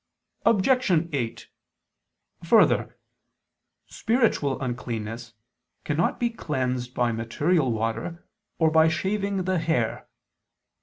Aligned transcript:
Obj. 0.47 0.91
8: 1.13 1.47
Further, 2.45 2.97
spiritual 3.85 4.59
uncleanness 4.59 5.35
cannot 5.83 6.19
be 6.19 6.31
cleansed 6.31 6.95
by 6.95 7.11
material 7.11 7.71
water 7.71 8.25
or 8.57 8.71
by 8.71 8.87
shaving 8.87 9.43
the 9.43 9.59
hair. 9.59 10.07